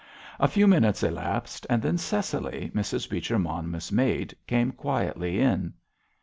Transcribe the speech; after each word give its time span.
A 0.39 0.47
few 0.47 0.65
minutes 0.65 1.03
elapsed, 1.03 1.67
and 1.69 1.79
then 1.79 1.99
Cecily, 1.99 2.71
Mrs. 2.73 3.07
Beecher 3.07 3.37
Monmouth's 3.37 3.91
maid, 3.91 4.35
came 4.47 4.71
quietly 4.71 5.39
in. 5.39 5.75